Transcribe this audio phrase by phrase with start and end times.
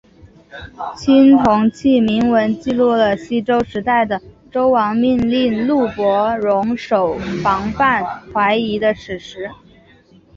[0.97, 4.19] 青铜器铭文记录了西周时代的
[4.51, 8.03] 周王命令录伯戍守防范
[8.33, 9.51] 淮夷的史实。